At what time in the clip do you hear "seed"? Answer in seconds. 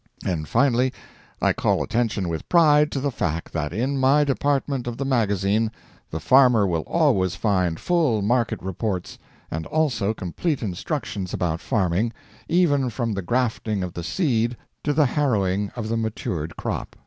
14.03-14.57